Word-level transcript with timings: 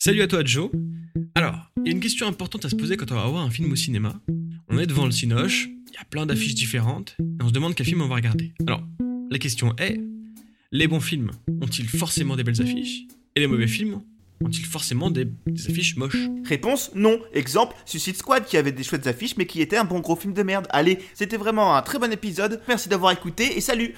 Salut 0.00 0.22
à 0.22 0.28
toi 0.28 0.42
Joe. 0.44 0.70
Alors, 1.34 1.56
il 1.78 1.86
y 1.86 1.88
a 1.88 1.92
une 1.92 2.00
question 2.00 2.28
importante 2.28 2.64
à 2.64 2.68
se 2.68 2.76
poser 2.76 2.96
quand 2.96 3.10
on 3.10 3.16
va 3.16 3.26
voir 3.26 3.42
un 3.42 3.50
film 3.50 3.72
au 3.72 3.74
cinéma. 3.74 4.14
On 4.68 4.78
est 4.78 4.86
devant 4.86 5.04
le 5.04 5.10
cinoche, 5.10 5.66
il 5.88 5.92
y 5.92 5.96
a 5.96 6.04
plein 6.04 6.24
d'affiches 6.24 6.54
différentes, 6.54 7.16
et 7.18 7.42
on 7.42 7.48
se 7.48 7.52
demande 7.52 7.74
quel 7.74 7.84
film 7.84 8.00
on 8.02 8.06
va 8.06 8.14
regarder. 8.14 8.52
Alors, 8.68 8.80
la 9.28 9.38
question 9.40 9.74
est, 9.76 10.00
les 10.70 10.86
bons 10.86 11.00
films 11.00 11.32
ont-ils 11.60 11.88
forcément 11.88 12.36
des 12.36 12.44
belles 12.44 12.62
affiches 12.62 13.08
Et 13.34 13.40
les 13.40 13.48
mauvais 13.48 13.66
films 13.66 14.00
ont-ils 14.44 14.66
forcément 14.66 15.10
des, 15.10 15.24
des 15.48 15.68
affiches 15.68 15.96
moches? 15.96 16.28
Réponse 16.44 16.92
non. 16.94 17.18
Exemple, 17.32 17.74
Suicide 17.84 18.16
Squad 18.16 18.44
qui 18.44 18.56
avait 18.56 18.70
des 18.70 18.84
chouettes 18.84 19.08
affiches 19.08 19.36
mais 19.36 19.46
qui 19.46 19.60
était 19.60 19.78
un 19.78 19.84
bon 19.84 19.98
gros 19.98 20.14
film 20.14 20.32
de 20.32 20.44
merde. 20.44 20.68
Allez, 20.70 21.00
c'était 21.12 21.36
vraiment 21.36 21.74
un 21.74 21.82
très 21.82 21.98
bon 21.98 22.12
épisode. 22.12 22.60
Merci 22.68 22.88
d'avoir 22.88 23.10
écouté 23.10 23.56
et 23.56 23.60
salut 23.60 23.94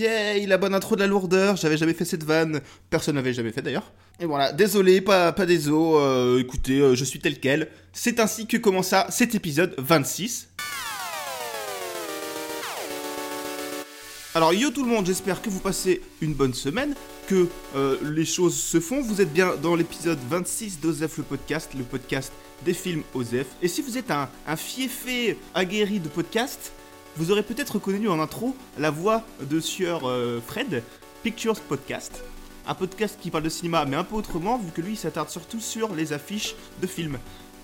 Yeah, 0.00 0.46
la 0.46 0.56
bonne 0.56 0.72
intro 0.72 0.94
de 0.94 1.00
la 1.02 1.06
lourdeur, 1.06 1.56
j'avais 1.56 1.76
jamais 1.76 1.92
fait 1.92 2.06
cette 2.06 2.24
vanne, 2.24 2.62
personne 2.88 3.16
n'avait 3.16 3.34
jamais 3.34 3.52
fait 3.52 3.60
d'ailleurs. 3.60 3.92
Et 4.18 4.24
voilà, 4.24 4.50
désolé, 4.50 5.02
pas, 5.02 5.30
pas 5.32 5.44
des 5.44 5.68
os, 5.68 5.98
euh, 6.00 6.38
écoutez, 6.38 6.80
euh, 6.80 6.94
je 6.94 7.04
suis 7.04 7.18
tel 7.18 7.38
quel. 7.38 7.68
C'est 7.92 8.18
ainsi 8.18 8.46
que 8.46 8.56
commença 8.56 9.06
cet 9.10 9.34
épisode 9.34 9.74
26. 9.76 10.48
Alors 14.34 14.54
yo 14.54 14.70
tout 14.70 14.84
le 14.84 14.88
monde, 14.88 15.04
j'espère 15.04 15.42
que 15.42 15.50
vous 15.50 15.60
passez 15.60 16.00
une 16.22 16.32
bonne 16.32 16.54
semaine, 16.54 16.94
que 17.26 17.48
euh, 17.76 17.98
les 18.02 18.24
choses 18.24 18.56
se 18.56 18.80
font. 18.80 19.02
Vous 19.02 19.20
êtes 19.20 19.34
bien 19.34 19.54
dans 19.62 19.76
l'épisode 19.76 20.18
26 20.30 20.80
d'Osef 20.80 21.18
le 21.18 21.24
podcast, 21.24 21.72
le 21.76 21.84
podcast 21.84 22.32
des 22.64 22.72
films 22.72 23.02
Osef. 23.12 23.48
Et 23.60 23.68
si 23.68 23.82
vous 23.82 23.98
êtes 23.98 24.10
un, 24.10 24.30
un 24.46 24.56
fiefé 24.56 25.36
aguerri 25.52 26.00
de 26.00 26.08
podcast, 26.08 26.72
vous 27.16 27.30
aurez 27.30 27.42
peut-être 27.42 27.74
reconnu 27.74 28.08
en 28.08 28.20
intro 28.20 28.56
la 28.78 28.90
voix 28.90 29.24
de 29.40 29.60
Sieur 29.60 30.08
euh, 30.08 30.40
Fred, 30.46 30.82
Pictures 31.22 31.60
Podcast. 31.60 32.22
Un 32.66 32.74
podcast 32.74 33.18
qui 33.20 33.30
parle 33.30 33.44
de 33.44 33.48
cinéma, 33.48 33.84
mais 33.84 33.96
un 33.96 34.04
peu 34.04 34.14
autrement, 34.14 34.58
vu 34.58 34.70
que 34.70 34.80
lui 34.80 34.96
s'attarde 34.96 35.28
surtout 35.28 35.60
sur 35.60 35.94
les 35.94 36.12
affiches 36.12 36.54
de 36.80 36.86
films. 36.86 37.18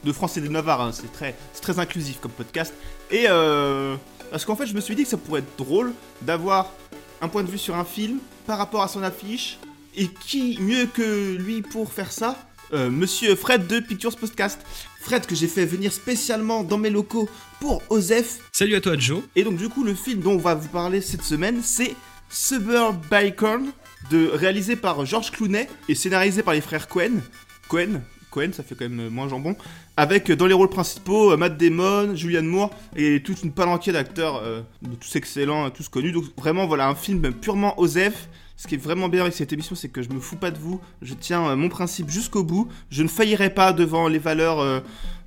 De 0.04 0.12
France 0.12 0.36
et 0.36 0.40
de 0.40 0.48
Navarre, 0.48 0.80
hein. 0.80 0.92
c'est 0.92 1.12
très, 1.12 1.36
très 1.60 1.78
inclusif 1.78 2.20
comme 2.20 2.32
podcast. 2.32 2.74
Et 3.10 3.26
euh, 3.28 3.96
parce 4.30 4.44
qu'en 4.44 4.56
fait, 4.56 4.66
je 4.66 4.74
me 4.74 4.80
suis 4.80 4.94
dit 4.94 5.04
que 5.04 5.08
ça 5.08 5.16
pourrait 5.16 5.40
être 5.40 5.56
drôle 5.58 5.92
d'avoir 6.22 6.72
un 7.20 7.28
point 7.28 7.42
de 7.42 7.50
vue 7.50 7.58
sur 7.58 7.76
un 7.76 7.84
film 7.84 8.18
par 8.46 8.58
rapport 8.58 8.82
à 8.82 8.88
son 8.88 9.02
affiche. 9.02 9.58
Et 9.98 10.08
qui 10.08 10.58
mieux 10.60 10.84
que 10.86 11.36
lui 11.36 11.62
pour 11.62 11.90
faire 11.90 12.12
ça 12.12 12.36
Euh, 12.72 12.90
Monsieur 12.90 13.36
Fred 13.36 13.66
de 13.66 13.80
Pictures 13.80 14.16
Podcast. 14.16 14.60
Fred 15.00 15.26
que 15.26 15.34
j'ai 15.34 15.46
fait 15.46 15.64
venir 15.64 15.92
spécialement 15.92 16.64
dans 16.64 16.78
mes 16.78 16.90
locaux 16.90 17.28
pour 17.60 17.82
Osef. 17.90 18.38
Salut 18.52 18.74
à 18.74 18.80
toi 18.80 18.96
Joe. 18.98 19.22
Et 19.36 19.44
donc 19.44 19.56
du 19.56 19.68
coup, 19.68 19.84
le 19.84 19.94
film 19.94 20.20
dont 20.20 20.32
on 20.32 20.38
va 20.38 20.54
vous 20.54 20.68
parler 20.68 21.00
cette 21.00 21.22
semaine, 21.22 21.60
c'est 21.62 21.94
Suburban, 22.28 23.66
de 24.10 24.28
réalisé 24.32 24.74
par 24.76 25.06
George 25.06 25.30
Clooney 25.30 25.68
et 25.88 25.94
scénarisé 25.94 26.42
par 26.42 26.54
les 26.54 26.60
frères 26.60 26.88
Cohen. 26.88 27.20
Cohen, 27.68 28.02
Cohen, 28.30 28.50
ça 28.52 28.62
fait 28.62 28.74
quand 28.74 28.88
même 28.88 29.08
moins 29.08 29.28
jambon. 29.28 29.56
Avec 29.96 30.30
euh, 30.30 30.36
dans 30.36 30.46
les 30.46 30.54
rôles 30.54 30.68
principaux 30.68 31.32
euh, 31.32 31.36
Matt 31.36 31.56
Damon, 31.56 32.14
Julianne 32.14 32.46
Moore 32.46 32.70
et 32.94 33.22
toute 33.22 33.42
une 33.42 33.52
palanquée 33.52 33.92
d'acteurs, 33.92 34.42
euh, 34.42 34.62
tous 35.00 35.16
excellents, 35.16 35.70
tous 35.70 35.88
connus. 35.88 36.12
Donc 36.12 36.24
vraiment, 36.36 36.66
voilà 36.66 36.88
un 36.88 36.94
film 36.94 37.32
purement 37.32 37.78
Osef. 37.80 38.28
Ce 38.56 38.66
qui 38.66 38.74
est 38.74 38.78
vraiment 38.78 39.08
bien 39.08 39.20
avec 39.20 39.34
cette 39.34 39.52
émission, 39.52 39.74
c'est 39.74 39.88
que 39.90 40.02
je 40.02 40.08
me 40.08 40.18
fous 40.18 40.36
pas 40.36 40.50
de 40.50 40.58
vous. 40.58 40.80
Je 41.02 41.12
tiens 41.14 41.46
euh, 41.50 41.56
mon 41.56 41.68
principe 41.68 42.08
jusqu'au 42.08 42.42
bout. 42.42 42.68
Je 42.90 43.02
ne 43.02 43.08
faillirai 43.08 43.50
pas 43.50 43.72
devant 43.74 44.08
les 44.08 44.18
valeurs 44.18 44.60
euh, 44.60 44.80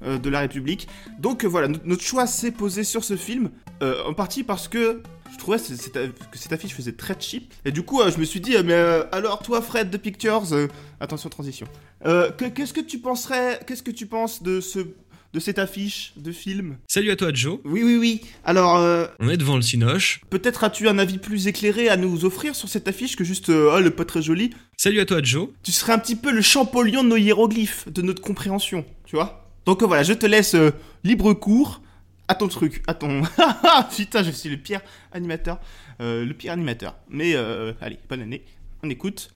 euh, 0.03 0.17
de 0.17 0.29
la 0.29 0.39
République. 0.39 0.87
Donc 1.19 1.45
voilà, 1.45 1.67
no- 1.67 1.77
notre 1.85 2.01
choix 2.03 2.25
s'est 2.25 2.51
posé 2.51 2.83
sur 2.83 3.03
ce 3.03 3.15
film, 3.15 3.49
en 3.81 4.13
partie 4.13 4.43
parce 4.43 4.67
que 4.67 5.01
je 5.31 5.37
trouvais 5.37 5.57
que 5.57 6.37
cette 6.37 6.51
affiche 6.51 6.73
faisait 6.73 6.91
très 6.91 7.15
cheap. 7.19 7.53
Et 7.65 7.71
du 7.71 7.83
coup, 7.83 8.01
je 8.09 8.17
me 8.17 8.25
suis 8.25 8.41
dit, 8.41 8.55
mais 8.65 8.73
alors 9.11 9.41
toi, 9.43 9.61
Fred 9.61 9.89
de 9.89 9.97
Pictures, 9.97 10.51
euh, 10.51 10.67
attention 10.99 11.29
transition. 11.29 11.67
Que- 12.03 12.49
qu'est-ce 12.49 12.73
que 12.73 12.81
tu 12.81 12.97
penserais, 12.99 13.59
qu'est-ce 13.67 13.83
que 13.83 13.91
tu 13.91 14.05
penses 14.07 14.41
de 14.41 14.59
ce, 14.59 14.79
de 15.33 15.39
cette 15.39 15.59
affiche 15.59 16.13
de 16.17 16.31
film 16.31 16.77
Salut 16.87 17.11
à 17.11 17.15
toi 17.15 17.31
Joe. 17.33 17.59
Oui, 17.63 17.83
oui, 17.83 17.97
oui. 17.97 18.21
Alors, 18.43 18.77
euh, 18.77 19.05
On 19.19 19.29
est 19.29 19.37
devant 19.37 19.55
le 19.55 19.61
cinoche. 19.61 20.21
peut-être 20.29 20.63
as-tu 20.63 20.87
un 20.87 20.97
avis 20.97 21.17
plus 21.17 21.47
éclairé 21.47 21.89
à 21.89 21.97
nous 21.97 22.25
offrir 22.25 22.55
sur 22.55 22.67
cette 22.67 22.87
affiche 22.87 23.15
que 23.15 23.23
juste, 23.23 23.49
euh, 23.49 23.71
oh, 23.73 23.85
est 23.85 23.91
pas 23.91 24.05
très 24.05 24.21
jolie. 24.21 24.51
Salut 24.77 24.99
à 24.99 25.05
toi 25.05 25.21
Joe. 25.21 25.49
Tu 25.63 25.71
serais 25.71 25.93
un 25.93 25.99
petit 25.99 26.15
peu 26.15 26.31
le 26.31 26.41
Champollion 26.41 27.03
de 27.03 27.09
nos 27.09 27.17
hiéroglyphes, 27.17 27.87
de 27.89 28.01
notre 28.01 28.21
compréhension, 28.21 28.85
tu 29.05 29.15
vois 29.15 29.53
Donc 29.65 29.83
euh, 29.83 29.85
voilà, 29.85 30.03
je 30.03 30.13
te 30.13 30.25
laisse 30.25 30.55
libre 31.03 31.33
cours 31.33 31.81
à 32.27 32.35
ton 32.35 32.47
truc, 32.47 32.83
à 32.87 32.93
ton... 32.93 33.23
Putain, 33.95 34.23
je 34.23 34.31
suis 34.31 34.49
le 34.49 34.57
pire 34.57 34.81
animateur, 35.11 35.59
le 35.99 36.31
pire 36.33 36.53
animateur. 36.53 36.95
Mais 37.09 37.35
allez, 37.81 37.99
bonne 38.09 38.21
année, 38.21 38.43
on 38.83 38.89
écoute. 38.89 39.31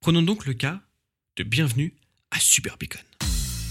Prenons 0.00 0.22
donc 0.22 0.44
le 0.44 0.52
cas 0.52 0.80
de 1.36 1.44
Bienvenue 1.44 1.94
à 2.30 2.38
Super 2.38 2.76
Beacon. 2.76 3.00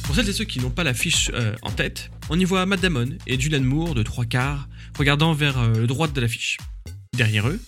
Pour 0.03 0.15
celles 0.15 0.29
et 0.29 0.33
ceux 0.33 0.43
qui 0.43 0.59
n'ont 0.59 0.69
pas 0.69 0.83
l'affiche 0.83 1.31
euh, 1.33 1.55
en 1.61 1.71
tête, 1.71 2.11
on 2.29 2.39
y 2.39 2.43
voit 2.43 2.65
Matt 2.65 2.81
Damon 2.81 3.09
et 3.25 3.39
Julianne 3.39 3.63
Moore 3.63 3.95
de 3.95 4.03
trois 4.03 4.25
quarts 4.25 4.67
regardant 4.97 5.33
vers 5.33 5.57
euh, 5.57 5.73
le 5.73 5.87
droite 5.87 6.13
de 6.13 6.21
l'affiche. 6.21 6.57
Derrière 7.15 7.47
eux, 7.47 7.59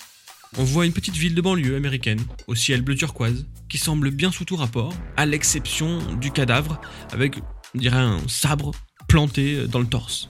on 0.58 0.64
voit 0.64 0.86
une 0.86 0.94
petite 0.94 1.16
ville 1.16 1.34
de 1.34 1.42
banlieue 1.42 1.76
américaine, 1.76 2.22
au 2.48 2.56
ciel 2.56 2.82
bleu 2.82 2.96
turquoise, 2.96 3.46
qui 3.70 3.78
semble 3.78 4.12
bien 4.12 4.32
sous 4.32 4.46
tout 4.46 4.56
rapport, 4.56 4.94
à 5.18 5.26
l'exception 5.26 6.00
du 6.16 6.32
cadavre, 6.32 6.80
avec, 7.12 7.38
on 7.74 7.80
dirait, 7.80 7.98
un 7.98 8.20
sabre 8.28 8.72
planté 9.08 9.56
euh, 9.56 9.68
dans 9.68 9.80
le 9.80 9.88
torse, 9.88 10.30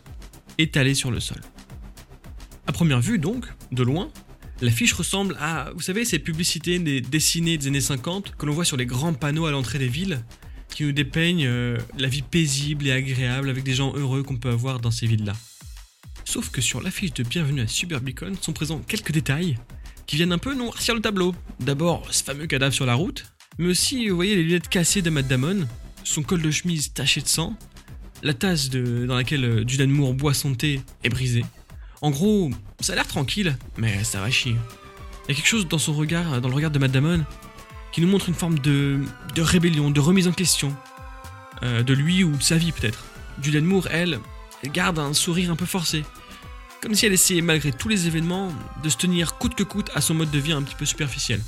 étalé 0.58 0.94
sur 0.94 1.12
le 1.12 1.20
sol. 1.20 1.42
À 2.68 2.72
première 2.72 3.02
vue, 3.02 3.20
donc, 3.20 3.46
de 3.72 3.84
loin, 3.84 4.10
L'affiche 4.62 4.94
ressemble 4.94 5.36
à, 5.42 5.72
vous 5.76 5.82
savez, 5.82 6.06
ces 6.06 6.18
publicités 6.18 6.80
des 6.80 7.02
dessinées 7.02 7.58
des 7.58 7.68
années 7.68 7.82
50 7.82 8.36
que 8.38 8.46
l'on 8.46 8.54
voit 8.54 8.64
sur 8.64 8.78
les 8.78 8.86
grands 8.86 9.14
panneaux 9.14 9.46
à 9.48 9.52
l'entrée 9.52 9.80
des 9.80 9.90
villes, 9.90 10.24
qui 10.76 10.84
nous 10.84 10.92
dépeignent 10.92 11.46
euh, 11.48 11.78
la 11.98 12.10
vie 12.10 12.22
paisible 12.22 12.86
et 12.86 12.92
agréable 12.92 13.50
avec 13.50 13.64
des 13.64 13.74
gens 13.74 13.96
heureux 13.96 14.24
qu'on 14.24 14.36
peut 14.36 14.50
avoir 14.50 14.82
dans 14.82 14.92
ces 14.92 15.08
villes-là. 15.08 15.32
Sauf 16.26 16.50
que 16.50 16.60
sur 16.60 16.82
l'affiche 16.82 17.14
de 17.14 17.24
Bienvenue 17.24 17.62
à 17.62 17.68
Suburbicon 17.68 18.34
sont 18.42 18.52
présents 18.52 18.80
quelques 18.80 19.14
détails 19.14 19.58
qui 20.06 20.18
viennent 20.18 20.34
un 20.34 20.38
peu 20.38 20.54
noircir 20.54 20.94
le 20.94 21.00
tableau. 21.00 21.34
D'abord, 21.62 22.06
ce 22.12 22.22
fameux 22.26 22.46
cadavre 22.46 22.74
sur 22.74 22.86
la 22.86 22.94
route, 22.94 23.26
mais 23.58 23.68
aussi, 23.68 24.10
vous 24.10 24.18
voyez, 24.18 24.36
les 24.36 24.44
lunettes 24.44 24.68
cassées 24.68 25.02
de 25.02 25.10
Matt 25.10 25.30
Damon, 25.30 25.66
son 26.04 26.24
col 26.24 26.42
de 26.42 26.52
chemise 26.52 26.92
taché 26.92 27.22
de 27.22 27.28
sang, 27.28 27.56
la 28.22 28.34
tasse 28.34 28.70
dans 28.70 29.16
laquelle 29.16 29.46
euh, 29.46 29.64
Julianne 29.66 29.92
Moore 29.92 30.14
boit 30.14 30.34
son 30.34 30.56
thé 30.56 30.82
est 31.06 31.10
brisée. 31.10 31.46
En 32.02 32.12
gros, 32.12 32.52
ça 32.82 32.92
a 32.92 32.96
l'air 32.98 33.08
tranquille, 33.08 33.58
mais 33.78 34.04
ça 34.04 34.20
va 34.20 34.30
chier. 34.30 34.58
Il 35.24 35.32
y 35.32 35.32
a 35.32 35.36
quelque 35.36 35.48
chose 35.48 35.70
dans 35.70 35.78
son 35.78 35.94
regard, 35.94 36.42
dans 36.42 36.50
le 36.50 36.56
regard 36.56 36.72
de 36.72 36.80
Matt 36.80 36.92
Damon, 36.92 37.24
qui 37.96 38.02
nous 38.02 38.10
montre 38.10 38.28
une 38.28 38.36
forme 38.36 38.60
de, 38.60 39.00
de 39.36 39.42
rébellion, 39.42 39.90
de 39.90 40.02
remise 40.02 40.28
en 40.28 40.34
question. 40.34 40.76
Euh, 41.64 41.82
de 41.82 41.94
lui 41.94 42.26
ou 42.26 42.36
de 42.36 42.44
sa 42.44 42.58
vie 42.58 42.74
peut-être. 42.74 43.06
Julianne 43.42 43.64
Moore, 43.64 43.88
elle, 43.90 44.20
elle 44.62 44.72
garde 44.74 45.00
un 45.00 45.14
sourire 45.14 45.50
un 45.50 45.56
peu 45.56 45.66
forcé. 45.66 46.04
Comme 46.82 46.94
si 46.94 47.06
elle 47.06 47.14
essayait, 47.14 47.40
malgré 47.40 47.72
tous 47.72 47.88
les 47.88 48.06
événements, 48.06 48.52
de 48.84 48.90
se 48.90 48.98
tenir 48.98 49.38
coûte 49.38 49.56
que 49.56 49.64
coûte 49.64 49.92
à 49.96 50.02
son 50.02 50.14
mode 50.14 50.30
de 50.30 50.40
vie 50.40 50.52
un 50.52 50.62
petit 50.62 50.76
peu 50.76 50.84
superficiel. 50.84 51.40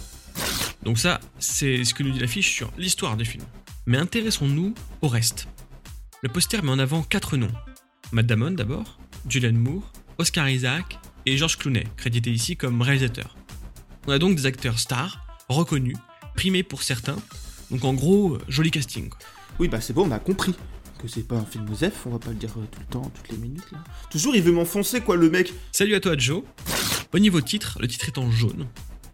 Donc 0.83 0.99
ça, 0.99 1.19
c'est 1.37 1.83
ce 1.83 1.93
que 1.93 2.01
nous 2.01 2.11
dit 2.11 2.19
l'affiche 2.19 2.53
sur 2.53 2.71
l'histoire 2.77 3.17
du 3.17 3.25
film. 3.25 3.43
Mais 3.85 3.97
intéressons-nous 3.97 4.73
au 5.01 5.09
reste. 5.09 5.49
Le 6.23 6.29
poster 6.29 6.63
met 6.63 6.71
en 6.71 6.79
avant 6.79 7.03
quatre 7.03 7.35
noms. 7.35 7.51
Matt 8.13 8.25
Damon 8.25 8.51
d'abord, 8.51 8.99
Julianne 9.27 9.57
Moore, 9.57 9.91
Oscar 10.17 10.47
Isaac 10.47 10.97
et 11.25 11.35
George 11.35 11.57
Clooney, 11.57 11.83
crédité 11.97 12.31
ici 12.31 12.55
comme 12.55 12.81
réalisateur. 12.81 13.35
On 14.07 14.13
a 14.13 14.17
donc 14.17 14.37
des 14.37 14.45
acteurs 14.45 14.79
stars, 14.79 15.27
reconnus, 15.49 15.97
primés 16.37 16.61
pour 16.61 16.83
certains, 16.83 17.17
donc 17.71 17.83
en 17.83 17.95
gros, 17.95 18.37
joli 18.47 18.69
casting. 18.69 19.09
quoi. 19.09 19.19
Oui, 19.59 19.67
bah 19.67 19.81
c'est 19.81 19.91
bon, 19.91 20.07
on 20.07 20.11
a 20.11 20.19
compris 20.19 20.53
que 21.01 21.07
c'est 21.07 21.27
pas 21.27 21.35
un 21.35 21.45
film 21.45 21.67
Osef, 21.71 22.05
on 22.05 22.11
va 22.11 22.19
pas 22.19 22.29
le 22.29 22.35
dire 22.35 22.51
euh, 22.57 22.65
tout 22.71 22.79
le 22.79 22.85
temps, 22.85 23.11
toutes 23.13 23.29
les 23.29 23.37
minutes 23.37 23.71
là. 23.71 23.83
Toujours 24.11 24.35
il 24.35 24.43
veut 24.43 24.51
m'enfoncer 24.51 25.01
quoi 25.01 25.15
le 25.15 25.29
mec. 25.31 25.51
Salut 25.71 25.95
à 25.95 25.99
toi 25.99 26.15
Joe. 26.15 26.43
Au 27.11 27.19
niveau 27.19 27.41
titre, 27.41 27.77
le 27.81 27.87
titre 27.87 28.07
est 28.07 28.19
en 28.19 28.29
jaune. 28.31 28.67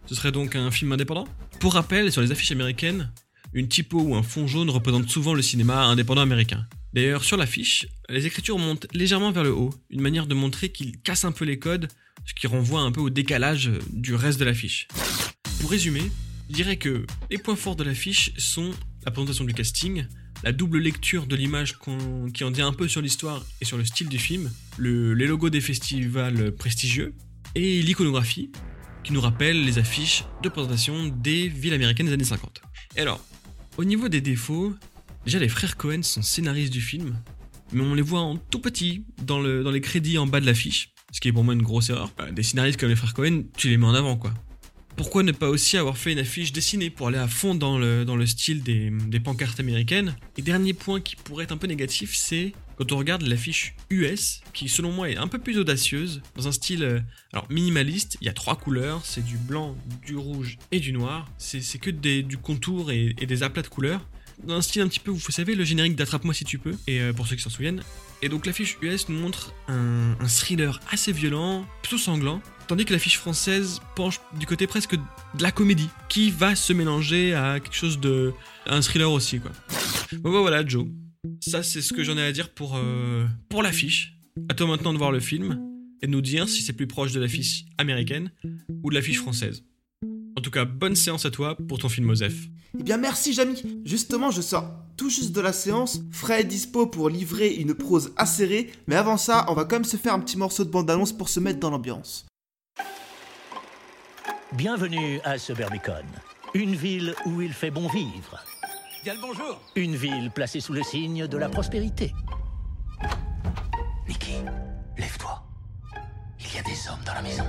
Ce 0.05 0.15
serait 0.15 0.33
donc 0.33 0.55
un 0.55 0.69
film 0.69 0.91
indépendant 0.91 1.25
Pour 1.59 1.73
rappel, 1.73 2.11
sur 2.11 2.21
les 2.21 2.31
affiches 2.31 2.51
américaines, 2.51 3.11
une 3.53 3.69
typo 3.69 4.01
ou 4.01 4.15
un 4.15 4.23
fond 4.23 4.47
jaune 4.47 4.69
représente 4.69 5.09
souvent 5.09 5.33
le 5.33 5.41
cinéma 5.41 5.83
indépendant 5.83 6.21
américain. 6.21 6.67
D'ailleurs, 6.93 7.23
sur 7.23 7.37
l'affiche, 7.37 7.87
les 8.09 8.25
écritures 8.25 8.59
montent 8.59 8.87
légèrement 8.93 9.31
vers 9.31 9.43
le 9.43 9.53
haut, 9.53 9.73
une 9.89 10.01
manière 10.01 10.27
de 10.27 10.35
montrer 10.35 10.69
qu'il 10.69 10.99
casse 11.01 11.23
un 11.23 11.31
peu 11.31 11.45
les 11.45 11.57
codes, 11.57 11.87
ce 12.25 12.33
qui 12.33 12.47
renvoie 12.47 12.81
un 12.81 12.91
peu 12.91 13.01
au 13.01 13.09
décalage 13.09 13.71
du 13.91 14.13
reste 14.13 14.39
de 14.39 14.45
l'affiche. 14.45 14.87
Pour 15.61 15.71
résumer, 15.71 16.11
je 16.49 16.53
dirais 16.55 16.77
que 16.77 17.05
les 17.31 17.37
points 17.37 17.55
forts 17.55 17.75
de 17.75 17.83
l'affiche 17.83 18.31
sont 18.37 18.71
la 19.05 19.11
présentation 19.11 19.43
du 19.45 19.53
casting, 19.53 20.05
la 20.43 20.51
double 20.51 20.79
lecture 20.79 21.25
de 21.25 21.35
l'image 21.35 21.75
qui 22.33 22.43
en 22.43 22.51
dit 22.51 22.61
un 22.61 22.73
peu 22.73 22.87
sur 22.87 23.01
l'histoire 23.01 23.45
et 23.61 23.65
sur 23.65 23.77
le 23.77 23.85
style 23.85 24.09
du 24.09 24.19
film, 24.19 24.51
le- 24.77 25.13
les 25.13 25.27
logos 25.27 25.49
des 25.49 25.61
festivals 25.61 26.51
prestigieux, 26.55 27.13
et 27.55 27.81
l'iconographie, 27.81 28.51
qui 29.03 29.13
nous 29.13 29.21
rappelle 29.21 29.63
les 29.65 29.77
affiches 29.79 30.23
de 30.41 30.49
présentation 30.49 31.07
des 31.07 31.47
villes 31.47 31.73
américaines 31.73 32.07
des 32.07 32.13
années 32.13 32.23
50. 32.23 32.61
Et 32.95 33.01
alors, 33.01 33.23
au 33.77 33.83
niveau 33.85 34.07
des 34.09 34.21
défauts, 34.21 34.73
déjà 35.25 35.39
les 35.39 35.49
frères 35.49 35.75
Cohen 35.77 36.01
sont 36.03 36.21
scénaristes 36.21 36.71
du 36.73 36.81
film, 36.81 37.21
mais 37.71 37.81
on 37.83 37.93
les 37.95 38.01
voit 38.01 38.21
en 38.21 38.37
tout 38.37 38.59
petit 38.59 39.05
dans, 39.23 39.41
dans 39.41 39.71
les 39.71 39.81
crédits 39.81 40.17
en 40.17 40.27
bas 40.27 40.39
de 40.39 40.45
l'affiche, 40.45 40.89
ce 41.11 41.19
qui 41.19 41.27
est 41.27 41.31
pour 41.33 41.43
moi 41.43 41.53
une 41.53 41.61
grosse 41.63 41.89
erreur. 41.89 42.11
Euh, 42.21 42.31
Des 42.31 42.43
scénaristes 42.43 42.79
comme 42.79 42.89
les 42.89 42.95
frères 42.95 43.13
Cohen, 43.13 43.43
tu 43.57 43.69
les 43.69 43.77
mets 43.77 43.85
en 43.87 43.93
avant 43.93 44.15
quoi. 44.17 44.33
Pourquoi 44.95 45.23
ne 45.23 45.31
pas 45.31 45.49
aussi 45.49 45.77
avoir 45.77 45.97
fait 45.97 46.11
une 46.11 46.19
affiche 46.19 46.51
dessinée 46.51 46.89
pour 46.89 47.07
aller 47.07 47.17
à 47.17 47.27
fond 47.27 47.55
dans 47.55 47.77
le, 47.77 48.05
dans 48.05 48.15
le 48.15 48.25
style 48.25 48.63
des, 48.63 48.91
des 49.07 49.19
pancartes 49.19 49.59
américaines? 49.59 50.15
Et 50.37 50.41
dernier 50.41 50.73
point 50.73 51.01
qui 51.01 51.15
pourrait 51.15 51.45
être 51.45 51.51
un 51.51 51.57
peu 51.57 51.67
négatif, 51.67 52.15
c'est 52.15 52.53
quand 52.75 52.91
on 52.91 52.97
regarde 52.97 53.21
l'affiche 53.21 53.75
US, 53.89 54.41
qui 54.53 54.67
selon 54.67 54.91
moi 54.91 55.09
est 55.09 55.17
un 55.17 55.27
peu 55.27 55.37
plus 55.37 55.57
audacieuse, 55.59 56.21
dans 56.35 56.47
un 56.47 56.51
style 56.51 56.83
euh, 56.83 56.99
alors 57.31 57.45
minimaliste, 57.49 58.17
il 58.21 58.25
y 58.25 58.29
a 58.29 58.33
trois 58.33 58.55
couleurs, 58.55 59.05
c'est 59.05 59.23
du 59.23 59.37
blanc, 59.37 59.75
du 60.05 60.15
rouge 60.15 60.57
et 60.71 60.79
du 60.79 60.91
noir, 60.91 61.29
c'est 61.37 61.79
que 61.79 61.89
des, 61.89 62.23
du 62.23 62.37
contour 62.37 62.91
et, 62.91 63.15
et 63.19 63.25
des 63.25 63.43
aplats 63.43 63.61
de 63.61 63.67
couleurs, 63.67 64.07
un 64.47 64.61
style 64.61 64.81
un 64.81 64.87
petit 64.87 64.99
peu, 64.99 65.11
vous 65.11 65.31
savez, 65.31 65.55
le 65.55 65.63
générique 65.63 65.95
d'Attrape-moi 65.95 66.33
si 66.33 66.43
tu 66.43 66.57
peux, 66.57 66.75
et 66.87 66.99
euh, 66.99 67.13
pour 67.13 67.27
ceux 67.27 67.35
qui 67.35 67.41
s'en 67.41 67.49
souviennent. 67.49 67.83
Et 68.21 68.29
donc 68.29 68.45
l'affiche 68.45 68.77
US 68.81 69.09
nous 69.09 69.19
montre 69.19 69.53
un, 69.67 70.15
thriller 70.27 70.79
assez 70.91 71.11
violent, 71.11 71.65
plutôt 71.81 71.97
sanglant, 71.97 72.41
tandis 72.67 72.85
que 72.85 72.93
l'affiche 72.93 73.17
française 73.17 73.81
penche 73.95 74.19
du 74.39 74.45
côté 74.45 74.67
presque 74.67 74.95
de 74.95 75.43
la 75.43 75.51
comédie, 75.51 75.89
qui 76.09 76.31
va 76.31 76.55
se 76.55 76.73
mélanger 76.73 77.33
à 77.33 77.59
quelque 77.59 77.75
chose 77.75 77.99
de... 77.99 78.33
un 78.65 78.81
thriller 78.81 79.11
aussi, 79.11 79.39
quoi. 79.39 79.51
Bon 80.19 80.31
bah 80.31 80.39
voilà, 80.39 80.65
Joe. 80.65 80.87
Ça, 81.41 81.63
c'est 81.63 81.81
ce 81.81 81.93
que 81.93 82.03
j'en 82.03 82.17
ai 82.17 82.23
à 82.23 82.31
dire 82.31 82.53
pour, 82.53 82.77
euh, 82.77 83.25
pour 83.49 83.63
l'affiche. 83.63 84.17
À 84.49 84.53
toi 84.53 84.67
maintenant 84.67 84.93
de 84.93 84.97
voir 84.97 85.11
le 85.11 85.19
film 85.19 85.59
et 86.01 86.07
de 86.07 86.11
nous 86.11 86.21
dire 86.21 86.49
si 86.49 86.61
c'est 86.61 86.73
plus 86.73 86.87
proche 86.87 87.11
de 87.11 87.19
l'affiche 87.19 87.65
américaine 87.77 88.31
ou 88.83 88.89
de 88.89 88.95
l'affiche 88.95 89.19
française. 89.19 89.63
En 90.43 90.51
tout 90.51 90.51
cas, 90.51 90.65
bonne 90.65 90.97
séance 90.97 91.25
à 91.25 91.31
toi 91.31 91.55
pour 91.69 91.79
ton 91.79 91.87
film 91.87 92.09
Osef. 92.09 92.33
Eh 92.77 92.83
bien 92.83 92.97
merci 92.97 93.31
Jamy 93.31 93.63
Justement 93.85 94.29
je 94.29 94.41
sors 94.41 94.69
tout 94.97 95.09
juste 95.09 95.31
de 95.31 95.39
la 95.39 95.53
séance, 95.53 96.01
Fred 96.11 96.41
est 96.41 96.43
dispo 96.43 96.85
pour 96.85 97.07
livrer 97.07 97.53
une 97.53 97.73
prose 97.73 98.11
acérée, 98.17 98.69
mais 98.87 98.97
avant 98.97 99.15
ça 99.15 99.45
on 99.47 99.53
va 99.53 99.63
quand 99.63 99.77
même 99.77 99.85
se 99.85 99.95
faire 99.95 100.13
un 100.13 100.19
petit 100.19 100.37
morceau 100.37 100.65
de 100.65 100.69
bande-annonce 100.69 101.13
pour 101.13 101.29
se 101.29 101.39
mettre 101.39 101.61
dans 101.61 101.69
l'ambiance. 101.69 102.25
Bienvenue 104.51 105.21
à 105.23 105.37
Suburbicon, 105.37 106.03
une 106.53 106.75
ville 106.75 107.15
où 107.25 107.41
il 107.41 107.53
fait 107.53 107.71
bon 107.71 107.87
vivre. 107.87 108.43
Bien 109.05 109.13
le 109.13 109.21
bonjour 109.21 109.61
Une 109.77 109.95
ville 109.95 110.29
placée 110.29 110.59
sous 110.59 110.73
le 110.73 110.83
signe 110.83 111.25
de 111.25 111.37
la 111.37 111.47
prospérité. 111.47 112.13
Nicky, 114.09 114.33
lève-toi. 114.97 115.41
Il 116.41 116.53
y 116.53 116.59
a 116.59 116.63
des 116.63 116.89
hommes 116.89 117.03
dans 117.05 117.13
la 117.13 117.21
maison. 117.21 117.45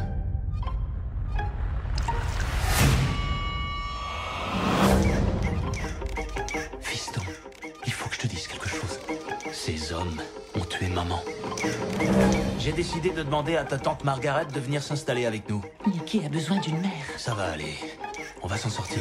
Ces 9.67 9.95
hommes 9.95 10.21
ont 10.57 10.65
tué 10.67 10.89
maman. 10.89 11.23
J'ai 12.59 12.73
décidé 12.73 13.09
de 13.09 13.23
demander 13.23 13.57
à 13.57 13.65
ta 13.65 13.79
tante 13.79 14.05
Margaret 14.05 14.45
de 14.53 14.61
venir 14.61 14.83
s'installer 14.83 15.25
avec 15.25 15.49
nous. 15.49 15.65
Nicky 15.87 16.23
a 16.23 16.29
besoin 16.29 16.59
d'une 16.59 16.79
mère? 16.83 17.07
Ça 17.17 17.33
va 17.33 17.45
aller. 17.45 17.75
On 18.43 18.47
va 18.47 18.59
s'en 18.59 18.69
sortir. 18.69 19.01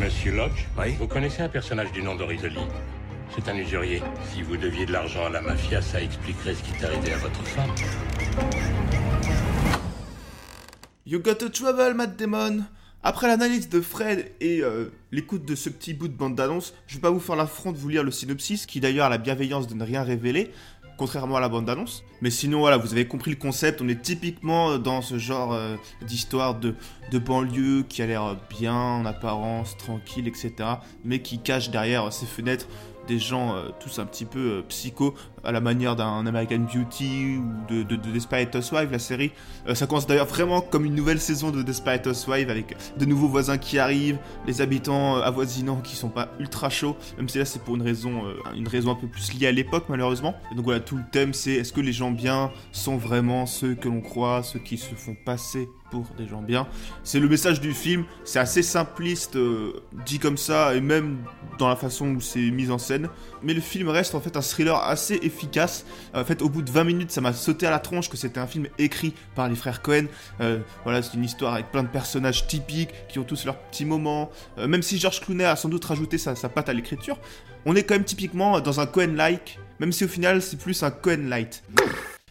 Monsieur 0.00 0.34
Locke, 0.34 0.66
Oui 0.78 0.94
vous 0.98 1.06
connaissez 1.06 1.42
un 1.42 1.50
personnage 1.50 1.92
du 1.92 2.02
nom 2.02 2.14
de 2.14 2.24
Rizoli 2.24 2.60
C'est 3.36 3.46
un 3.46 3.56
usurier. 3.58 4.02
Si 4.32 4.40
vous 4.40 4.56
deviez 4.56 4.86
de 4.86 4.92
l'argent 4.92 5.26
à 5.26 5.28
la 5.28 5.42
mafia, 5.42 5.82
ça 5.82 6.00
expliquerait 6.00 6.54
ce 6.54 6.62
qui 6.62 6.70
est 6.70 6.86
arrivé 6.86 7.12
à 7.12 7.18
votre 7.18 7.44
femme. 7.44 7.74
You 11.04 11.20
got 11.20 11.44
a 11.44 11.50
trouble, 11.50 11.92
Matt 11.92 12.16
Damon 12.16 12.64
Après 13.06 13.26
l'analyse 13.26 13.68
de 13.68 13.82
Fred 13.82 14.32
et 14.40 14.62
euh, 14.62 14.86
l'écoute 15.12 15.44
de 15.44 15.54
ce 15.54 15.68
petit 15.68 15.92
bout 15.92 16.08
de 16.08 16.14
bande-annonce, 16.14 16.72
je 16.86 16.94
vais 16.94 17.02
pas 17.02 17.10
vous 17.10 17.20
faire 17.20 17.36
l'affront 17.36 17.70
de 17.70 17.76
vous 17.76 17.90
lire 17.90 18.02
le 18.02 18.10
synopsis, 18.10 18.64
qui 18.64 18.80
d'ailleurs 18.80 19.04
a 19.04 19.08
la 19.10 19.18
bienveillance 19.18 19.66
de 19.66 19.74
ne 19.74 19.84
rien 19.84 20.02
révéler, 20.02 20.50
contrairement 20.96 21.36
à 21.36 21.40
la 21.40 21.50
bande-annonce. 21.50 22.02
Mais 22.22 22.30
sinon, 22.30 22.60
voilà, 22.60 22.78
vous 22.78 22.92
avez 22.92 23.06
compris 23.06 23.30
le 23.30 23.36
concept, 23.36 23.82
on 23.82 23.88
est 23.88 24.00
typiquement 24.00 24.78
dans 24.78 25.02
ce 25.02 25.18
genre 25.18 25.52
euh, 25.52 25.76
d'histoire 26.06 26.54
de, 26.58 26.74
banlieue 27.12 27.84
qui 27.86 28.00
a 28.00 28.06
l'air 28.06 28.38
bien 28.48 28.74
en 28.74 29.04
apparence, 29.04 29.76
tranquille, 29.76 30.26
etc., 30.26 30.54
mais 31.04 31.20
qui 31.20 31.40
cache 31.40 31.68
derrière 31.68 32.10
ses 32.10 32.24
fenêtres 32.24 32.68
des 33.06 33.18
gens 33.18 33.54
euh, 33.54 33.68
tous 33.80 33.98
un 33.98 34.06
petit 34.06 34.24
peu 34.24 34.38
euh, 34.38 34.62
psycho 34.62 35.14
à 35.44 35.52
la 35.52 35.60
manière 35.60 35.96
d'un 35.96 36.26
American 36.26 36.60
Beauty 36.60 37.36
ou 37.38 37.72
de, 37.72 37.82
de, 37.82 37.96
de 37.96 38.10
Desperate 38.10 38.54
Housewives, 38.54 38.90
la 38.90 38.98
série. 38.98 39.32
Euh, 39.68 39.74
ça 39.74 39.86
commence 39.86 40.06
d'ailleurs 40.06 40.26
vraiment 40.26 40.60
comme 40.60 40.84
une 40.84 40.94
nouvelle 40.94 41.20
saison 41.20 41.50
de 41.50 41.62
Desperate 41.62 42.06
Housewives 42.06 42.50
avec 42.50 42.76
de 42.98 43.04
nouveaux 43.04 43.28
voisins 43.28 43.58
qui 43.58 43.78
arrivent, 43.78 44.18
les 44.46 44.60
habitants 44.60 45.16
euh, 45.16 45.22
avoisinants 45.22 45.80
qui 45.80 45.96
sont 45.96 46.08
pas 46.08 46.28
ultra 46.38 46.70
chauds, 46.70 46.96
même 47.16 47.28
si 47.28 47.38
là 47.38 47.44
c'est 47.44 47.62
pour 47.62 47.76
une 47.76 47.82
raison, 47.82 48.26
euh, 48.26 48.34
une 48.56 48.68
raison 48.68 48.92
un 48.92 48.96
peu 48.96 49.06
plus 49.06 49.32
liée 49.34 49.46
à 49.46 49.52
l'époque 49.52 49.84
malheureusement. 49.88 50.34
Donc 50.56 50.64
voilà, 50.64 50.80
tout 50.80 50.96
le 50.96 51.04
thème 51.10 51.32
c'est 51.32 51.52
est-ce 51.52 51.72
que 51.72 51.80
les 51.80 51.92
gens 51.92 52.10
bien 52.10 52.50
sont 52.72 52.96
vraiment 52.96 53.46
ceux 53.46 53.74
que 53.74 53.88
l'on 53.88 54.00
croit, 54.00 54.42
ceux 54.42 54.58
qui 54.58 54.78
se 54.78 54.94
font 54.94 55.16
passer 55.24 55.68
pour 55.90 56.06
des 56.16 56.26
gens 56.26 56.42
bien? 56.42 56.66
C'est 57.02 57.20
le 57.20 57.28
message 57.28 57.60
du 57.60 57.72
film, 57.72 58.04
c'est 58.24 58.38
assez 58.38 58.62
simpliste 58.62 59.38
dit 60.06 60.18
comme 60.18 60.36
ça 60.36 60.74
et 60.74 60.80
même 60.80 61.18
dans 61.58 61.68
la 61.68 61.76
façon 61.76 62.08
où 62.14 62.20
c'est 62.20 62.50
mis 62.50 62.70
en 62.70 62.78
scène. 62.78 63.08
Mais 63.42 63.54
le 63.54 63.60
film 63.60 63.88
reste 63.88 64.14
en 64.14 64.20
fait 64.20 64.36
un 64.36 64.40
thriller 64.40 64.76
assez 64.82 65.14
efficace. 65.16 65.33
En 66.14 66.24
fait, 66.24 66.42
au 66.42 66.48
bout 66.48 66.62
de 66.62 66.70
20 66.70 66.84
minutes, 66.84 67.10
ça 67.10 67.20
m'a 67.20 67.32
sauté 67.32 67.66
à 67.66 67.70
la 67.70 67.78
tronche 67.78 68.08
que 68.08 68.16
c'était 68.16 68.40
un 68.40 68.46
film 68.46 68.66
écrit 68.78 69.14
par 69.34 69.48
les 69.48 69.56
frères 69.56 69.82
Cohen. 69.82 70.06
Euh, 70.40 70.58
voilà, 70.84 71.02
c'est 71.02 71.14
une 71.14 71.24
histoire 71.24 71.54
avec 71.54 71.70
plein 71.70 71.82
de 71.82 71.88
personnages 71.88 72.46
typiques 72.46 72.90
qui 73.08 73.18
ont 73.18 73.24
tous 73.24 73.44
leurs 73.44 73.58
petits 73.58 73.84
moments. 73.84 74.30
Euh, 74.58 74.66
même 74.66 74.82
si 74.82 74.98
George 74.98 75.20
Clooney 75.20 75.44
a 75.44 75.56
sans 75.56 75.68
doute 75.68 75.84
rajouté 75.84 76.18
sa, 76.18 76.34
sa 76.34 76.48
patte 76.48 76.68
à 76.68 76.72
l'écriture, 76.72 77.18
on 77.66 77.76
est 77.76 77.84
quand 77.84 77.94
même 77.94 78.04
typiquement 78.04 78.60
dans 78.60 78.80
un 78.80 78.86
Cohen-like, 78.86 79.58
même 79.80 79.92
si 79.92 80.04
au 80.04 80.08
final 80.08 80.42
c'est 80.42 80.58
plus 80.58 80.82
un 80.82 80.90
Cohen-light. 80.90 81.62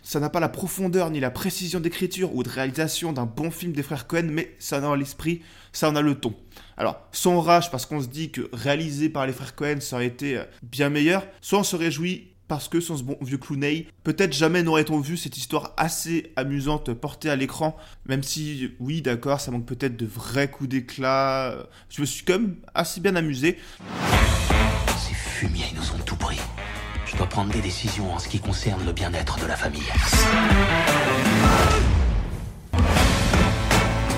Ça 0.06 0.20
n'a 0.20 0.30
pas 0.30 0.42
la 0.42 0.50
profondeur 0.50 1.10
ni 1.10 1.22
la 1.22 1.32
précision 1.32 1.80
d'écriture 1.80 2.36
ou 2.36 2.44
de 2.44 2.50
réalisation 2.50 3.14
d'un 3.14 3.26
bon 3.26 3.52
film 3.52 3.72
des 3.72 3.84
frères 3.84 4.06
Cohen, 4.06 4.28
mais 4.30 4.54
ça 4.60 4.82
en 4.82 4.92
a 4.92 4.98
l'esprit, 4.98 5.42
ça 5.72 5.90
en 5.90 5.96
a 5.96 6.02
le 6.02 6.16
ton. 6.16 6.36
Alors, 6.76 7.08
soit 7.14 7.32
on 7.32 7.40
rage 7.40 7.72
parce 7.72 7.86
qu'on 7.86 8.02
se 8.02 8.08
dit 8.08 8.30
que 8.30 8.50
réalisé 8.52 9.08
par 9.08 9.26
les 9.26 9.32
frères 9.32 9.56
Cohen, 9.56 9.80
ça 9.80 9.96
aurait 9.96 10.08
été 10.08 10.38
euh, 10.38 10.44
bien 10.62 10.90
meilleur, 10.90 11.26
soit 11.40 11.60
on 11.60 11.64
se 11.64 11.78
réjouit 11.78 12.33
parce 12.54 12.68
que 12.68 12.80
sans 12.80 12.98
ce 12.98 13.04
bon 13.04 13.18
vieux 13.20 13.40
Clooney, 13.40 13.88
peut-être 14.04 14.32
jamais 14.32 14.62
n'aurait-on 14.62 15.00
vu 15.00 15.18
cette 15.18 15.38
histoire 15.38 15.74
assez 15.76 16.32
amusante 16.36 16.94
portée 16.94 17.32
à 17.32 17.36
l'écran, 17.36 17.76
même 18.06 18.22
si, 18.22 18.76
oui, 18.80 19.02
d'accord, 19.02 19.42
ça 19.42 19.50
manque 19.50 19.66
peut-être 19.66 19.98
de 19.98 20.06
vrais 20.06 20.52
coups 20.52 20.70
d'éclat. 20.70 21.46
euh, 21.50 21.64
Je 21.90 22.02
me 22.02 22.06
suis 22.06 22.24
quand 22.24 22.34
même 22.34 22.58
assez 22.76 23.02
bien 23.02 23.16
amusé. 23.16 23.58
Ces 25.00 25.16
fumiers 25.16 25.74
nous 25.76 25.82
ont 25.96 26.04
tout 26.06 26.16
pris. 26.16 26.38
Je 27.08 27.18
dois 27.18 27.26
prendre 27.26 27.52
des 27.52 27.60
décisions 27.62 28.14
en 28.14 28.20
ce 28.20 28.28
qui 28.28 28.40
concerne 28.40 28.86
le 28.86 28.92
bien-être 28.92 29.40
de 29.40 29.48
la 29.48 29.56
famille. 29.56 29.82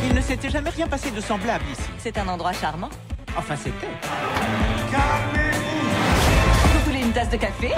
Il 0.09 0.13
ne 0.13 0.19
s'était 0.19 0.49
jamais 0.49 0.71
rien 0.71 0.87
passé 0.89 1.09
de 1.09 1.21
semblable 1.21 1.63
ici. 1.71 1.89
C'est 1.99 2.17
un 2.17 2.27
endroit 2.27 2.51
charmant. 2.51 2.89
Enfin, 3.37 3.55
c'était. 3.55 3.87
Tasse 7.15 7.29
de 7.29 7.37
café 7.37 7.71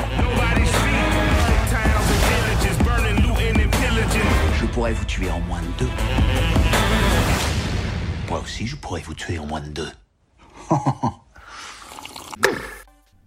Je 4.60 4.66
pourrais 4.66 4.94
vous 4.94 5.06
tuer 5.06 5.30
en 5.30 5.40
moins 5.42 5.62
de 5.62 5.68
deux. 5.78 5.92
Moi 8.30 8.40
aussi, 8.40 8.66
je 8.66 8.76
pourrais 8.76 9.02
vous 9.02 9.14
tuer 9.14 9.38
en 9.38 9.46
moins 9.46 9.62
de 9.62 9.70
deux. 9.70 9.92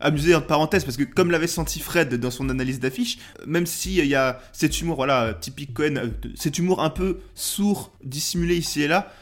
amusé 0.00 0.34
entre 0.34 0.48
parenthèses 0.48 0.84
parce 0.84 0.96
que 0.96 1.04
comme 1.04 1.30
l'avait 1.30 1.46
senti 1.46 1.78
Fred 1.78 2.12
dans 2.16 2.32
son 2.32 2.48
analyse 2.48 2.80
d'affiche, 2.80 3.18
euh, 3.38 3.44
même 3.46 3.66
si 3.66 3.98
il 3.98 4.06
y 4.06 4.16
a 4.16 4.40
cet 4.52 4.80
humour 4.80 4.96
voilà 4.96 5.22
euh, 5.26 5.32
typique 5.32 5.74
Cohen, 5.74 5.94
euh, 5.96 6.08
cet 6.34 6.58
humour 6.58 6.82
un 6.82 6.90
peu 6.90 7.20
sourd, 7.36 7.92
dissimulé 8.02 8.56
ici 8.56 8.82
et 8.82 8.88
là, 8.88 9.12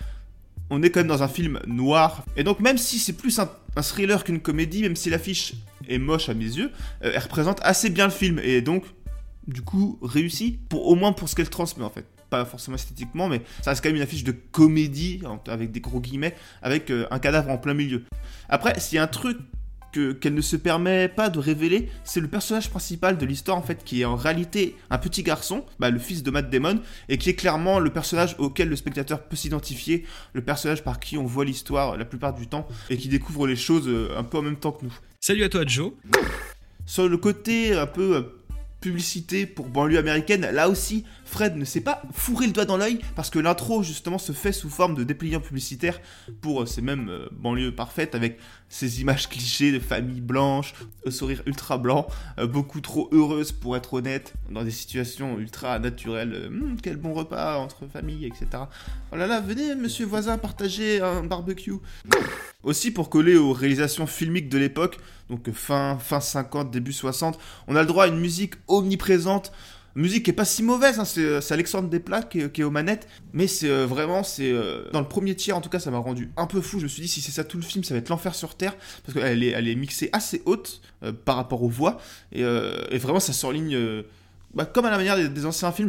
on 0.71 0.83
est 0.83 0.88
quand 0.88 1.00
même 1.00 1.09
dans 1.09 1.23
un 1.23 1.28
film 1.28 1.61
noir. 1.66 2.25
Et 2.37 2.45
donc 2.45 2.61
même 2.61 2.78
si 2.78 2.99
c'est 2.99 3.12
plus 3.12 3.38
un, 3.38 3.50
un 3.79 3.83
thriller 3.83 4.25
qu'une 4.25 4.41
comédie, 4.41 4.83
même 4.83 4.97
si 4.97 5.09
l'affiche 5.09 5.55
est 5.89 5.99
moche 5.99 6.29
à 6.29 6.35
mes 6.35 6.45
yeux, 6.45 6.71
euh, 7.05 7.13
elle 7.15 7.23
représente 7.23 7.61
assez 7.63 7.91
bien 7.91 8.07
le 8.07 8.13
film 8.13 8.41
et 8.43 8.61
donc 8.61 8.85
du 9.47 9.63
coup 9.63 9.99
réussi 10.03 10.59
pour 10.69 10.87
au 10.89 10.95
moins 10.95 11.13
pour 11.13 11.29
ce 11.29 11.37
qu'elle 11.37 11.49
transmet 11.49 11.85
en 11.85 11.91
fait. 11.91 12.05
Pas 12.29 12.45
forcément 12.45 12.75
esthétiquement, 12.75 13.29
mais 13.29 13.41
ça 13.63 13.71
reste 13.71 13.83
quand 13.83 13.89
même 13.89 13.97
une 13.97 14.03
affiche 14.03 14.25
de 14.25 14.33
comédie, 14.33 15.23
avec 15.47 15.71
des 15.73 15.81
gros 15.81 15.99
guillemets, 15.99 16.35
avec 16.61 16.91
euh, 16.91 17.07
un 17.11 17.19
cadavre 17.19 17.49
en 17.51 17.57
plein 17.57 17.73
milieu. 17.73 18.05
Après, 18.51 18.79
s'il 18.79 18.97
y 18.97 18.99
a 18.99 19.03
un 19.05 19.07
truc 19.07 19.39
que- 19.92 20.12
qu'elle 20.12 20.35
ne 20.35 20.40
se 20.40 20.57
permet 20.57 21.09
pas 21.09 21.30
de 21.30 21.38
révéler, 21.38 21.88
c'est 22.04 22.21
le 22.21 22.28
personnage 22.28 22.71
principal 22.71 23.16
de 23.18 23.25
l'histoire 23.26 23.57
en 23.57 23.62
fait, 23.62 23.85
qui 23.85 24.02
est 24.02 24.04
en 24.04 24.16
réalité 24.16 24.76
un 24.90 24.99
petit 24.99 25.23
garçon, 25.23 25.64
bah, 25.78 25.90
le 25.90 25.99
fils 25.99 26.23
de 26.23 26.30
Matt 26.30 26.50
Damon, 26.50 26.80
et 27.09 27.18
qui 27.18 27.30
est 27.30 27.35
clairement 27.35 27.78
le 27.78 27.90
personnage 27.90 28.37
auquel 28.38 28.68
le 28.68 28.76
spectateur 28.76 29.23
peut 29.23 29.37
s'identifier, 29.37 30.04
le 30.35 30.42
personnage 30.42 30.83
par 30.85 31.00
qui 31.00 31.16
on 31.16 31.25
voit 31.25 31.45
l'histoire 31.45 31.97
la 31.97 32.04
plupart 32.04 32.35
du 32.35 32.47
temps, 32.47 32.68
et 32.90 32.97
qui 32.97 33.09
découvre 33.09 33.47
les 33.47 33.57
choses 33.57 33.88
euh, 33.88 34.11
un 34.16 34.25
peu 34.25 34.38
en 34.38 34.42
même 34.42 34.57
temps 34.57 34.73
que 34.73 34.85
nous. 34.85 34.95
Salut 35.21 35.45
à 35.45 35.49
toi 35.49 35.64
Joe. 35.66 35.92
Sur 36.87 37.09
le 37.09 37.16
côté 37.18 37.75
un 37.75 37.87
peu 37.87 38.16
euh, 38.16 38.23
publicité 38.80 39.45
pour 39.45 39.66
banlieue 39.66 39.99
américaine. 39.99 40.49
Là 40.52 40.68
aussi, 40.68 41.04
Fred 41.25 41.57
ne 41.57 41.64
s'est 41.64 41.80
pas 41.80 42.00
fourré 42.12 42.47
le 42.47 42.52
doigt 42.52 42.64
dans 42.64 42.76
l'œil 42.76 43.00
parce 43.16 43.28
que 43.28 43.40
l'intro 43.40 43.83
justement 43.83 44.18
se 44.18 44.30
fait 44.33 44.52
sous 44.52 44.71
forme 44.71 44.95
de 44.95 45.02
dépliant 45.02 45.40
publicitaire 45.40 46.00
pour 46.40 46.62
euh, 46.62 46.66
ces 46.66 46.80
mêmes 46.80 47.09
euh, 47.09 47.26
banlieues 47.33 47.75
parfaites 47.75 48.14
avec 48.14 48.38
ces 48.69 49.01
images 49.01 49.29
clichés 49.29 49.73
de 49.73 49.79
familles 49.79 50.21
blanches, 50.21 50.75
au 51.05 51.11
sourire 51.11 51.43
ultra 51.47 51.79
blanc, 51.79 52.07
euh, 52.39 52.47
beaucoup 52.47 52.81
trop 52.81 53.09
heureuses 53.13 53.53
pour 53.53 53.77
être 53.77 53.95
honnête, 53.95 54.35
dans 54.51 54.63
des 54.65 54.71
situations 54.71 55.39
ultra 55.39 55.79
naturelles. 55.79 56.33
euh, 56.35 56.49
Hum, 56.49 56.77
quel 56.83 56.97
bon 56.97 57.15
repas 57.15 57.57
entre 57.59 57.87
familles, 57.87 58.27
etc. 58.27 58.47
Oh 59.13 59.17
là 59.17 59.27
là, 59.27 59.41
venez 59.41 59.75
monsieur 59.75 60.07
voisin 60.07 60.39
partager 60.39 61.01
un 61.01 61.25
barbecue. 61.25 61.75
Aussi 62.63 62.91
pour 62.91 63.09
coller 63.09 63.37
aux 63.37 63.53
réalisations 63.53 64.07
filmiques 64.07 64.49
de 64.49 64.59
l'époque, 64.59 64.99
donc 65.31 65.51
fin, 65.53 65.97
fin 65.99 66.21
50, 66.21 66.71
début 66.71 66.93
60, 66.93 67.39
on 67.69 67.77
a 67.77 67.81
le 67.81 67.87
droit 67.87 68.05
à 68.05 68.09
une 68.09 68.19
musique 68.19 68.55
omniprésente. 68.67 69.53
Musique 69.95 70.25
qui 70.25 70.30
est 70.30 70.35
pas 70.35 70.45
si 70.45 70.62
mauvaise, 70.62 71.00
hein, 71.00 71.04
c'est 71.04 71.40
c'est 71.40 71.54
Alexandre 71.54 71.88
Desplat 71.88 72.23
qui 72.23 72.40
est, 72.40 72.52
qui 72.52 72.61
est 72.61 72.64
aux 72.64 72.71
manettes, 72.71 73.09
mais 73.33 73.47
c'est 73.47 73.68
euh, 73.68 73.87
vraiment, 73.87 74.23
c'est 74.23 74.52
euh, 74.52 74.88
dans 74.92 75.00
le 75.00 75.09
premier 75.09 75.35
tiers 75.35 75.57
en 75.57 75.61
tout 75.61 75.71
cas, 75.71 75.80
ça 75.80 75.90
m'a 75.90 75.99
rendu 75.99 76.30
un 76.37 76.47
peu 76.47 76.61
fou. 76.61 76.78
Je 76.78 76.85
me 76.85 76.88
suis 76.88 77.02
dit 77.02 77.09
si 77.09 77.21
c'est 77.21 77.33
ça 77.33 77.45
tout 77.45 77.57
le 77.57 77.62
film, 77.62 77.83
ça 77.85 77.95
va 77.95 77.99
être 77.99 78.09
l'enfer 78.09 78.35
sur 78.35 78.54
terre, 78.54 78.76
parce 79.04 79.18
qu'elle 79.18 79.42
est, 79.42 79.49
elle 79.49 79.66
est 79.66 79.75
mixée 79.75 80.09
assez 80.12 80.42
haute 80.45 80.80
euh, 81.02 81.12
par 81.12 81.37
rapport 81.37 81.62
aux 81.62 81.68
voix, 81.68 81.99
et, 82.33 82.45
euh, 82.45 82.87
vraiment 82.92 83.21
ça 83.21 83.33
surligne, 83.33 83.75
euh, 83.75 84.02
bah, 84.54 84.64
comme 84.64 84.87
à 84.87 84.90
la 84.90 84.97
manière 84.97 85.16
des, 85.30 85.47
anciens 85.47 85.73
films. 85.73 85.88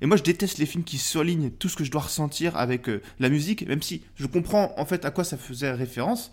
Et 0.00 0.06
moi 0.06 0.16
je 0.16 0.22
déteste 0.22 0.58
les 0.58 0.66
films 0.66 0.84
qui 0.84 0.96
surlignent 0.96 1.50
tout 1.50 1.68
ce 1.68 1.76
que 1.76 1.84
je 1.84 1.90
dois 1.90 2.02
ressentir 2.02 2.56
avec 2.56 2.88
euh, 2.88 3.02
la 3.18 3.28
musique, 3.28 3.66
même 3.66 3.82
si 3.82 4.02
je 4.16 4.26
comprends 4.26 4.72
en 4.76 4.86
fait 4.86 5.04
à 5.04 5.10
quoi 5.10 5.24
ça 5.24 5.36
faisait 5.36 5.72
référence. 5.72 6.30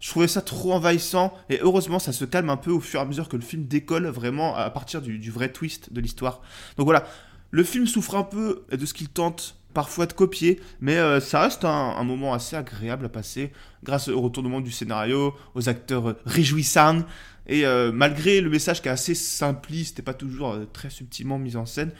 Je 0.00 0.10
trouvais 0.10 0.28
ça 0.28 0.42
trop 0.42 0.72
envahissant 0.72 1.32
et 1.48 1.58
heureusement 1.62 1.98
ça 1.98 2.12
se 2.12 2.24
calme 2.24 2.50
un 2.50 2.56
peu 2.56 2.70
au 2.70 2.80
fur 2.80 3.00
et 3.00 3.02
à 3.02 3.06
mesure 3.06 3.28
que 3.28 3.36
le 3.36 3.42
film 3.42 3.64
décolle 3.64 4.06
vraiment 4.06 4.54
à 4.54 4.68
partir 4.70 5.00
du, 5.00 5.30
vrai 5.30 5.50
twist 5.50 5.92
de 5.92 6.00
l'histoire. 6.00 6.42
Donc 6.76 6.84
voilà, 6.84 7.06
le 7.50 7.64
film 7.64 7.86
souffre 7.86 8.14
un 8.14 8.22
peu 8.22 8.64
de 8.70 8.84
ce 8.84 8.92
qu'il 8.92 9.08
tente 9.08 9.56
parfois 9.72 10.06
de 10.06 10.12
copier, 10.12 10.60
mais 10.80 10.96
euh, 10.96 11.20
ça 11.20 11.40
reste 11.42 11.64
un, 11.64 12.02
moment 12.04 12.32
assez 12.34 12.56
agréable 12.56 13.06
à 13.06 13.08
passer 13.08 13.52
grâce 13.84 14.08
au 14.08 14.20
retournement 14.20 14.60
du 14.60 14.70
scénario, 14.70 15.34
aux 15.54 15.68
acteurs 15.68 16.08
euh, 16.08 16.20
réjouissants 16.24 17.02
et 17.46 17.66
euh, 17.66 17.92
malgré 17.92 18.40
le 18.40 18.50
message 18.50 18.82
qui 18.82 18.88
est 18.88 18.90
assez 18.90 19.14
simpliste 19.14 19.98
et 19.98 20.02
pas 20.02 20.14
toujours 20.14 20.58
très 20.72 20.90
subtilement 20.90 21.38
mis 21.38 21.56
en 21.56 21.66
scène, 21.66 21.92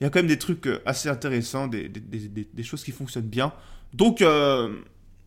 il 0.00 0.04
y 0.04 0.06
a 0.06 0.10
quand 0.10 0.18
même 0.18 0.26
des 0.26 0.38
trucs 0.38 0.68
assez 0.84 1.08
intéressants, 1.08 1.68
des, 1.68 1.90
choses 2.62 2.82
qui 2.82 2.92
fonctionnent 2.92 3.28
bien. 3.28 3.52
Donc 3.94 4.24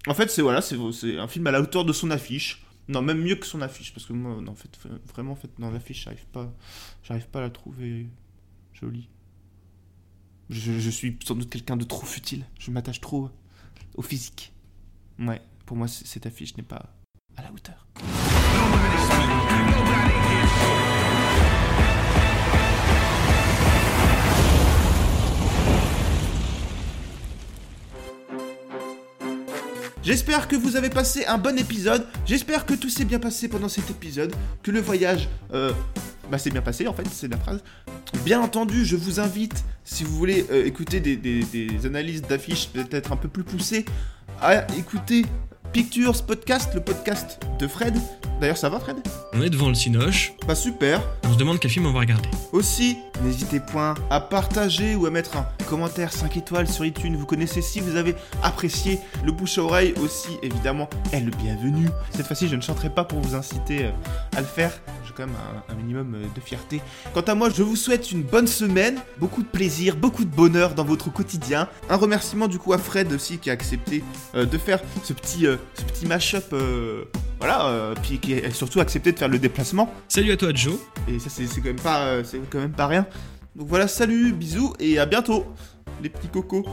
en 0.08 0.14
fait, 0.14 0.30
c'est 0.30 0.42
voilà, 0.42 0.62
c'est 0.62 0.78
un 1.18 1.28
film 1.28 1.48
à 1.48 1.52
la 1.52 1.62
hauteur 1.62 1.86
de 1.86 1.94
son 1.94 2.12
affiche. 2.12 2.66
Non, 2.88 3.02
même 3.02 3.20
mieux 3.22 3.36
que 3.36 3.48
son 3.48 3.62
affiche, 3.62 3.94
parce 3.94 4.06
que 4.06 4.14
moi, 4.14 4.40
non, 4.42 4.52
en 4.52 4.56
fait, 4.56 4.70
vraiment, 5.12 5.32
en 5.32 5.36
fait, 5.36 5.50
dans 5.58 5.72
l'affiche, 5.72 6.04
j'arrive 6.04 6.26
pas, 6.28 6.54
j'arrive 7.04 7.28
pas 7.28 7.40
à 7.40 7.44
la 7.44 7.50
trouver 7.50 8.08
jolie. 8.74 9.10
Je, 10.50 10.80
je 10.80 10.90
suis 10.92 11.18
sans 11.26 11.34
doute 11.34 11.50
quelqu'un 11.50 11.78
de 11.78 11.86
trop 11.86 12.06
futile. 12.06 12.46
Je 12.60 12.70
m'attache 12.70 13.02
trop 13.02 13.32
au 13.96 14.04
physique. 14.04 14.54
Ouais, 15.18 15.42
pour 15.66 15.78
moi, 15.78 15.88
cette 15.88 16.28
affiche 16.28 16.56
n'est 16.58 16.64
pas 16.64 16.96
à 17.36 17.42
la 17.42 17.52
hauteur. 17.52 17.88
J'espère 30.06 30.48
que 30.48 30.56
vous 30.56 30.76
avez 30.76 30.92
passé 30.92 31.26
un 31.26 31.40
bon 31.40 31.58
épisode. 31.58 32.06
J'espère 32.28 32.68
que 32.68 32.76
tout 32.76 32.90
s'est 32.90 33.06
bien 33.06 33.18
passé 33.18 33.48
pendant 33.48 33.68
cet 33.68 33.90
épisode. 33.90 34.32
Que 34.62 34.70
le 34.70 34.80
voyage 34.80 35.28
euh, 35.52 35.74
bah, 36.30 36.38
s'est 36.38 36.52
bien 36.52 36.62
passé, 36.62 36.88
en 36.88 36.94
fait, 36.94 37.08
c'est 37.12 37.28
la 37.28 37.38
phrase. 37.38 37.64
Bien 38.24 38.40
entendu, 38.40 38.86
je 38.86 38.96
vous 38.96 39.20
invite, 39.20 39.66
si 39.84 40.04
vous 40.04 40.16
voulez 40.16 40.46
euh, 40.52 40.64
écouter 40.64 41.00
des 41.00 41.86
analyses 41.88 42.22
d'affiches 42.22 42.70
peut-être 42.70 43.14
un 43.14 43.16
peu 43.16 43.30
plus 43.30 43.44
poussées, 43.44 43.84
à 44.42 44.68
écouter 44.78 45.26
Pictures 45.74 46.24
Podcast, 46.26 46.72
le 46.74 46.82
podcast 46.82 47.40
de 47.60 47.68
Fred. 47.68 47.98
D'ailleurs, 48.40 48.58
ça 48.58 48.70
va, 48.70 48.80
Fred? 48.80 48.98
On 49.34 49.42
est 49.42 49.50
devant 49.50 49.68
le 49.70 49.76
Cinoche, 49.76 50.34
Bah, 50.48 50.56
super. 50.56 51.02
on 51.24 51.34
se 51.34 51.38
demande 51.38 51.60
quel 51.60 51.72
film 51.72 51.86
on 51.86 51.92
va 51.94 52.00
regarder. 52.02 52.30
Aussi, 52.54 52.98
n'hésitez 53.24 53.60
point 53.60 53.94
à 54.10 54.20
partager 54.22 54.96
ou 54.96 55.06
à 55.06 55.10
mettre 55.10 55.38
un 55.38 55.48
commentaire 55.68 56.12
5 56.14 56.36
étoiles 56.38 56.68
sur 56.68 56.86
iTunes. 56.86 57.16
Vous 57.18 57.26
connaissez 57.26 57.62
si 57.62 57.80
vous 57.82 57.96
avez 57.98 58.16
apprécié 58.44 59.00
le 59.24 59.32
bouche 59.32 59.58
à 59.58 59.64
oreille 59.64 59.94
aussi, 60.02 60.30
évidemment, 60.44 60.90
est 61.12 61.20
le 61.22 61.32
bienvenu. 61.32 61.88
Cette 62.12 62.28
fois-ci, 62.28 62.48
je 62.48 62.56
ne 62.56 62.62
chanterai 62.62 62.90
pas 62.90 63.04
pour 63.04 63.20
vous 63.20 63.36
inciter 63.36 63.86
euh, 63.86 63.92
à 64.36 64.42
le 64.42 64.48
faire. 64.48 64.72
Quand 65.16 65.26
même 65.26 65.36
un, 65.70 65.74
un 65.74 65.76
minimum 65.76 66.16
euh, 66.16 66.26
de 66.36 66.42
fierté. 66.42 66.82
Quant 67.14 67.22
à 67.22 67.36
moi, 67.36 67.50
je 67.50 67.64
vous 67.64 67.76
souhaite 67.76 68.12
une 68.12 68.22
bonne 68.24 68.48
semaine, 68.48 69.00
beaucoup 69.18 69.44
de 69.44 69.48
plaisir, 69.48 69.96
beaucoup 69.96 70.26
de 70.26 70.36
bonheur 70.36 70.76
dans 70.76 70.84
votre 70.84 71.12
quotidien. 71.12 71.70
Un 71.90 71.96
remerciement 71.96 72.48
du 72.48 72.60
coup 72.60 72.74
à 72.74 72.78
Fred 72.78 73.12
aussi 73.14 73.38
qui 73.38 73.50
a 73.50 73.54
accepté 73.54 74.04
euh, 74.36 74.46
de 74.46 74.58
faire 74.58 74.80
ce 75.04 75.14
petit, 75.14 75.48
euh, 75.48 75.58
ce 75.76 75.84
petit 75.84 76.06
mash-up. 76.06 76.46
euh, 76.54 77.06
voilà, 77.40 77.94
puis 78.02 78.18
qui 78.20 78.34
a 78.34 78.50
surtout 78.52 78.80
accepté 78.80 79.12
de 79.12 79.20
faire 79.20 79.28
le 79.28 79.38
déplacement. 79.40 79.94
Salut 80.08 80.32
à 80.32 80.38
toi 80.38 80.54
Joe, 80.54 80.80
Et 81.08 81.20
ça, 81.20 81.30
c'est 81.30 81.46
quand 81.58 81.66
même 81.66 81.76
pas, 81.80 82.24
c'est 82.24 82.40
quand 82.50 82.60
même 82.60 82.72
pas 82.72 82.88
rien. 82.88 83.06
Donc 83.56 83.68
voilà, 83.68 83.88
salut, 83.88 84.32
bisous 84.34 84.74
et 84.80 85.00
à 85.00 85.06
bientôt, 85.06 85.46
les 86.02 86.10
petits 86.10 86.30
cocos. 86.30 86.66